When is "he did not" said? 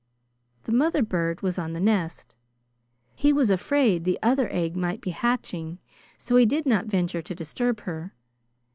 6.37-6.87